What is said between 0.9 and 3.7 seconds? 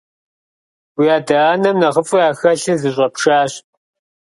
Уи адэ-анэм нэхъыфӀу яхэлъыр зыщӀэпшащ.